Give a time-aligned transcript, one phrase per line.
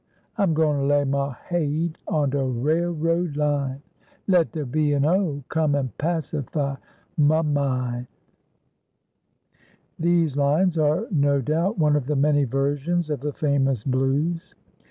[0.35, 3.83] I'm go'n lay mah haid on de railroad line,
[4.25, 4.95] Let de B.
[4.95, 5.43] & O.
[5.47, 6.77] come and pacify
[7.19, 8.07] mah min'."
[9.99, 14.55] These lines are, no doubt, one of the many versions of the famous "Blues."